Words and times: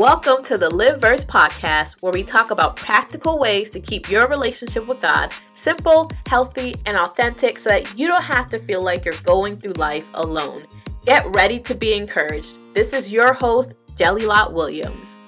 Welcome 0.00 0.42
to 0.44 0.56
the 0.56 0.70
Lived 0.70 1.02
Verse 1.02 1.26
podcast, 1.26 2.00
where 2.00 2.10
we 2.10 2.22
talk 2.22 2.50
about 2.50 2.74
practical 2.74 3.38
ways 3.38 3.68
to 3.68 3.80
keep 3.80 4.08
your 4.08 4.26
relationship 4.28 4.86
with 4.86 5.02
God 5.02 5.30
simple, 5.52 6.10
healthy, 6.26 6.74
and 6.86 6.96
authentic 6.96 7.58
so 7.58 7.68
that 7.68 7.98
you 7.98 8.08
don't 8.08 8.22
have 8.22 8.48
to 8.48 8.56
feel 8.56 8.82
like 8.82 9.04
you're 9.04 9.12
going 9.24 9.58
through 9.58 9.74
life 9.74 10.06
alone. 10.14 10.64
Get 11.04 11.26
ready 11.34 11.60
to 11.60 11.74
be 11.74 11.92
encouraged. 11.92 12.56
This 12.72 12.94
is 12.94 13.12
your 13.12 13.34
host, 13.34 13.74
Jelilat 13.96 14.54
Williams. 14.54 15.18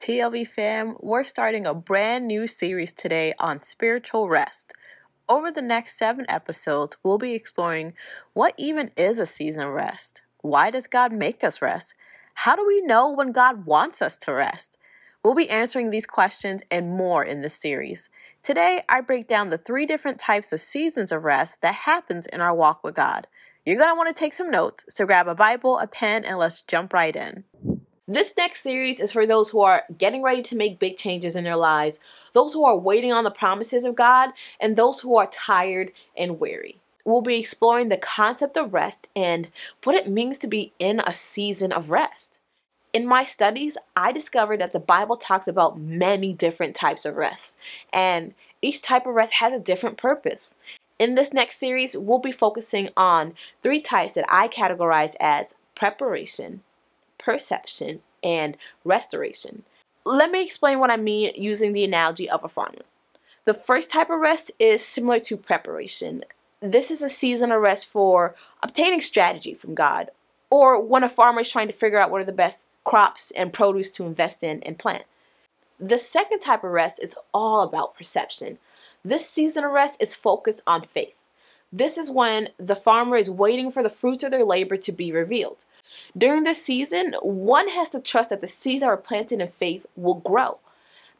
TLV 0.00 0.48
fam, 0.48 0.96
we're 0.98 1.22
starting 1.22 1.64
a 1.64 1.74
brand 1.74 2.26
new 2.26 2.48
series 2.48 2.92
today 2.92 3.34
on 3.38 3.62
spiritual 3.62 4.28
rest. 4.28 4.72
Over 5.30 5.50
the 5.50 5.60
next 5.60 5.98
seven 5.98 6.24
episodes, 6.26 6.96
we'll 7.02 7.18
be 7.18 7.34
exploring 7.34 7.92
what 8.32 8.54
even 8.56 8.90
is 8.96 9.18
a 9.18 9.26
season 9.26 9.64
of 9.64 9.74
rest? 9.74 10.22
Why 10.40 10.70
does 10.70 10.86
God 10.86 11.12
make 11.12 11.44
us 11.44 11.60
rest? 11.60 11.92
How 12.32 12.56
do 12.56 12.66
we 12.66 12.80
know 12.80 13.10
when 13.10 13.32
God 13.32 13.66
wants 13.66 14.00
us 14.00 14.16
to 14.18 14.32
rest? 14.32 14.78
We'll 15.22 15.34
be 15.34 15.50
answering 15.50 15.90
these 15.90 16.06
questions 16.06 16.62
and 16.70 16.96
more 16.96 17.22
in 17.22 17.42
this 17.42 17.52
series. 17.52 18.08
Today, 18.42 18.84
I 18.88 19.02
break 19.02 19.28
down 19.28 19.50
the 19.50 19.58
three 19.58 19.84
different 19.84 20.18
types 20.18 20.50
of 20.50 20.60
seasons 20.60 21.12
of 21.12 21.24
rest 21.24 21.60
that 21.60 21.74
happens 21.74 22.26
in 22.26 22.40
our 22.40 22.54
walk 22.54 22.82
with 22.82 22.94
God. 22.94 23.26
You're 23.66 23.76
going 23.76 23.90
to 23.90 23.96
want 23.96 24.08
to 24.08 24.18
take 24.18 24.32
some 24.32 24.50
notes, 24.50 24.86
so 24.88 25.04
grab 25.04 25.28
a 25.28 25.34
Bible, 25.34 25.78
a 25.78 25.86
pen, 25.86 26.24
and 26.24 26.38
let's 26.38 26.62
jump 26.62 26.94
right 26.94 27.14
in. 27.14 27.44
This 28.10 28.32
next 28.38 28.62
series 28.62 29.00
is 29.00 29.12
for 29.12 29.26
those 29.26 29.50
who 29.50 29.60
are 29.60 29.82
getting 29.98 30.22
ready 30.22 30.40
to 30.44 30.56
make 30.56 30.78
big 30.78 30.96
changes 30.96 31.36
in 31.36 31.44
their 31.44 31.56
lives, 31.56 32.00
those 32.32 32.54
who 32.54 32.64
are 32.64 32.74
waiting 32.74 33.12
on 33.12 33.22
the 33.22 33.30
promises 33.30 33.84
of 33.84 33.96
God, 33.96 34.30
and 34.58 34.76
those 34.76 35.00
who 35.00 35.18
are 35.18 35.26
tired 35.26 35.92
and 36.16 36.40
weary. 36.40 36.80
We'll 37.04 37.20
be 37.20 37.38
exploring 37.38 37.90
the 37.90 37.98
concept 37.98 38.56
of 38.56 38.72
rest 38.72 39.08
and 39.14 39.48
what 39.84 39.94
it 39.94 40.08
means 40.08 40.38
to 40.38 40.46
be 40.46 40.72
in 40.78 41.00
a 41.00 41.12
season 41.12 41.70
of 41.70 41.90
rest. 41.90 42.32
In 42.94 43.06
my 43.06 43.24
studies, 43.24 43.76
I 43.94 44.12
discovered 44.12 44.62
that 44.62 44.72
the 44.72 44.78
Bible 44.78 45.16
talks 45.16 45.46
about 45.46 45.78
many 45.78 46.32
different 46.32 46.74
types 46.74 47.04
of 47.04 47.16
rest, 47.16 47.58
and 47.92 48.32
each 48.62 48.80
type 48.80 49.06
of 49.06 49.16
rest 49.16 49.34
has 49.34 49.52
a 49.52 49.58
different 49.58 49.98
purpose. 49.98 50.54
In 50.98 51.14
this 51.14 51.34
next 51.34 51.58
series, 51.58 51.94
we'll 51.94 52.20
be 52.20 52.32
focusing 52.32 52.88
on 52.96 53.34
three 53.62 53.82
types 53.82 54.14
that 54.14 54.24
I 54.30 54.48
categorize 54.48 55.14
as 55.20 55.54
preparation, 55.74 56.62
perception, 57.18 58.00
and 58.22 58.56
restoration. 58.84 59.64
Let 60.04 60.30
me 60.30 60.42
explain 60.42 60.78
what 60.78 60.90
I 60.90 60.96
mean 60.96 61.32
using 61.36 61.72
the 61.72 61.84
analogy 61.84 62.28
of 62.28 62.44
a 62.44 62.48
farmer. 62.48 62.82
The 63.44 63.54
first 63.54 63.90
type 63.90 64.10
of 64.10 64.20
rest 64.20 64.50
is 64.58 64.84
similar 64.84 65.20
to 65.20 65.36
preparation. 65.36 66.24
This 66.60 66.90
is 66.90 67.02
a 67.02 67.08
season 67.08 67.52
of 67.52 67.60
rest 67.60 67.86
for 67.86 68.34
obtaining 68.62 69.00
strategy 69.00 69.54
from 69.54 69.74
God, 69.74 70.10
or 70.50 70.82
when 70.82 71.04
a 71.04 71.08
farmer 71.08 71.40
is 71.40 71.50
trying 71.50 71.68
to 71.68 71.72
figure 71.72 71.98
out 71.98 72.10
what 72.10 72.20
are 72.20 72.26
the 72.26 72.32
best 72.32 72.64
crops 72.84 73.30
and 73.32 73.52
produce 73.52 73.90
to 73.90 74.06
invest 74.06 74.42
in 74.42 74.62
and 74.62 74.78
plant. 74.78 75.04
The 75.78 75.98
second 75.98 76.40
type 76.40 76.64
of 76.64 76.70
rest 76.70 76.98
is 77.00 77.14
all 77.32 77.62
about 77.62 77.96
perception. 77.96 78.58
This 79.04 79.28
season 79.28 79.62
of 79.64 79.70
rest 79.70 79.96
is 80.00 80.14
focused 80.14 80.62
on 80.66 80.86
faith. 80.92 81.14
This 81.72 81.98
is 81.98 82.10
when 82.10 82.48
the 82.58 82.74
farmer 82.74 83.16
is 83.16 83.30
waiting 83.30 83.70
for 83.70 83.82
the 83.82 83.90
fruits 83.90 84.24
of 84.24 84.30
their 84.30 84.44
labor 84.44 84.76
to 84.78 84.90
be 84.90 85.12
revealed. 85.12 85.64
During 86.16 86.44
this 86.44 86.62
season, 86.62 87.14
one 87.22 87.68
has 87.68 87.90
to 87.90 88.00
trust 88.00 88.30
that 88.30 88.40
the 88.40 88.46
seeds 88.46 88.80
that 88.80 88.86
are 88.86 88.96
planted 88.96 89.40
in 89.40 89.48
faith 89.48 89.86
will 89.96 90.14
grow. 90.14 90.58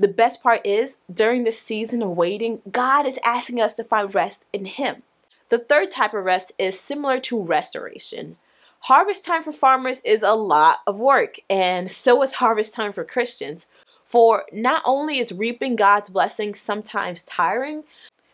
The 0.01 0.09
best 0.09 0.43
part 0.43 0.65
is, 0.65 0.97
during 1.13 1.45
this 1.45 1.59
season 1.59 2.03
of 2.03 2.11
waiting, 2.11 2.61
God 2.71 3.07
is 3.07 3.19
asking 3.25 3.61
us 3.61 3.75
to 3.75 3.85
find 3.85 4.15
rest 4.15 4.45
in 4.53 4.65
Him. 4.65 5.03
The 5.49 5.59
third 5.59 5.91
type 5.91 6.15
of 6.15 6.25
rest 6.25 6.53
is 6.59 6.79
similar 6.79 7.19
to 7.21 7.43
restoration. 7.43 8.37
Harvest 8.81 9.25
time 9.25 9.43
for 9.43 9.53
farmers 9.53 10.01
is 10.05 10.23
a 10.23 10.35
lot 10.35 10.79
of 10.87 10.97
work, 10.99 11.37
and 11.51 11.91
so 11.91 12.23
is 12.23 12.35
harvest 12.35 12.75
time 12.75 12.93
for 12.93 13.03
Christians. 13.03 13.67
For 14.07 14.45
not 14.53 14.83
only 14.87 15.19
is 15.19 15.33
reaping 15.33 15.75
God's 15.75 16.11
blessings 16.11 16.61
sometimes 16.61 17.23
tiring, 17.23 17.85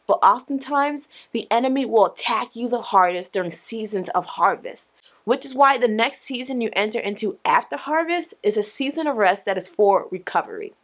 but 0.06 0.18
oftentimes 0.22 1.08
the 1.32 1.50
enemy 1.50 1.86
will 1.86 2.06
attack 2.06 2.54
you 2.54 2.68
the 2.68 2.82
hardest 2.82 3.32
during 3.32 3.50
seasons 3.50 4.10
of 4.10 4.24
harvest 4.26 4.90
which 5.24 5.44
is 5.44 5.54
why 5.54 5.78
the 5.78 5.88
next 5.88 6.22
season 6.22 6.60
you 6.60 6.70
enter 6.74 6.98
into 6.98 7.38
after 7.44 7.76
harvest 7.76 8.34
is 8.42 8.56
a 8.56 8.62
season 8.62 9.06
of 9.06 9.16
rest 9.16 9.44
that 9.44 9.58
is 9.58 9.68
for 9.68 10.06
recovery. 10.10 10.74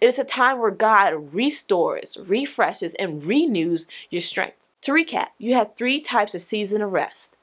It 0.00 0.06
is 0.06 0.18
a 0.18 0.24
time 0.24 0.58
where 0.58 0.70
God 0.70 1.32
restores, 1.32 2.16
refreshes, 2.26 2.94
and 2.94 3.24
renews 3.24 3.86
your 4.10 4.20
strength. 4.20 4.56
To 4.82 4.92
recap, 4.92 5.28
you 5.38 5.54
have 5.54 5.76
three 5.76 6.00
types 6.00 6.34
of 6.34 6.42
season 6.42 6.82
of 6.82 6.92
rest 6.92 7.36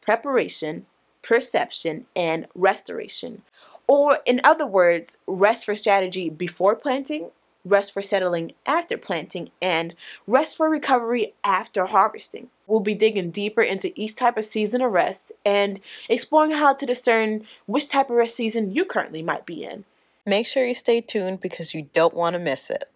preparation, 0.00 0.86
perception, 1.22 2.06
and 2.14 2.46
restoration. 2.54 3.42
Or, 3.88 4.20
in 4.24 4.40
other 4.44 4.66
words, 4.66 5.16
rest 5.26 5.64
for 5.64 5.74
strategy 5.74 6.30
before 6.30 6.76
planting, 6.76 7.30
rest 7.66 7.92
for 7.92 8.02
settling 8.02 8.52
after 8.64 8.96
planting, 8.96 9.50
and 9.60 9.94
rest 10.26 10.56
for 10.56 10.70
recovery 10.70 11.34
after 11.44 11.86
harvesting. 11.86 12.48
We'll 12.66 12.80
be 12.80 12.94
digging 12.94 13.30
deeper 13.30 13.62
into 13.62 13.92
each 14.00 14.14
type 14.14 14.36
of 14.36 14.44
season 14.44 14.80
of 14.80 14.92
rest 14.92 15.32
and 15.44 15.80
exploring 16.08 16.52
how 16.52 16.74
to 16.74 16.86
discern 16.86 17.46
which 17.66 17.88
type 17.88 18.08
of 18.08 18.16
rest 18.16 18.36
season 18.36 18.72
you 18.72 18.84
currently 18.84 19.22
might 19.22 19.44
be 19.46 19.64
in. 19.64 19.84
Make 20.24 20.46
sure 20.46 20.64
you 20.66 20.74
stay 20.74 21.00
tuned 21.00 21.40
because 21.40 21.74
you 21.74 21.88
don't 21.94 22.14
want 22.14 22.34
to 22.34 22.40
miss 22.40 22.70
it. 22.70 22.88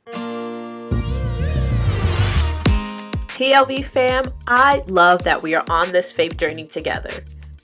TLV 3.29 3.85
fam, 3.85 4.33
I 4.47 4.85
love 4.89 5.25
that 5.25 5.43
we 5.43 5.55
are 5.55 5.65
on 5.71 5.93
this 5.93 6.13
faith 6.13 6.37
journey 6.37 6.67
together. 6.67 7.11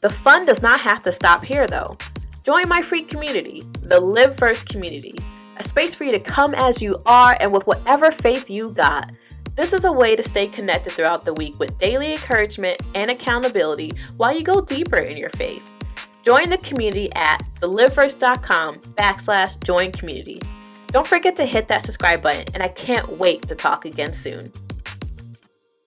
The 0.01 0.11
fun 0.11 0.47
does 0.47 0.63
not 0.63 0.81
have 0.81 1.03
to 1.03 1.13
stop 1.13 1.45
here 1.45 1.67
though. 1.67 1.97
Join 2.45 2.69
my 2.69 2.81
free 2.81 3.03
community, 3.03 3.65
the 3.83 3.99
Lived 3.99 4.39
Verse 4.39 4.63
community 4.63 5.17
a 5.57 5.63
space 5.63 5.95
for 5.95 6.05
you 6.05 6.13
to 6.13 6.21
come 6.21 6.55
as 6.55 6.83
you 6.83 7.01
are 7.07 7.37
and 7.41 7.53
with 7.53 7.67
whatever 7.67 8.11
faith 8.11 8.51
you 8.51 8.71
got. 8.71 9.11
This 9.55 9.73
is 9.73 9.85
a 9.85 9.93
way 9.93 10.15
to 10.17 10.23
stay 10.23 10.47
connected 10.47 10.93
throughout 10.93 11.25
the 11.25 11.33
week 11.33 11.59
with 11.59 11.79
daily 11.79 12.13
encouragement 12.13 12.81
and 12.95 13.11
accountability 13.11 13.93
while 14.17 14.37
you 14.37 14.43
go 14.43 14.61
deeper 14.61 14.99
in 14.99 15.17
your 15.17 15.31
faith. 15.31 15.69
Join 16.23 16.51
the 16.51 16.59
community 16.59 17.09
at 17.15 17.39
thelivedverse.com 17.61 18.81
backslash 18.99 19.63
join 19.65 19.93
community. 19.93 20.41
Don't 20.89 21.07
forget 21.07 21.37
to 21.37 21.45
hit 21.45 21.69
that 21.69 21.83
subscribe 21.83 22.23
button, 22.23 22.45
and 22.55 22.63
I 22.63 22.69
can't 22.69 23.19
wait 23.19 23.49
to 23.49 23.55
talk 23.55 23.85
again 23.85 24.15
soon. 24.15 24.51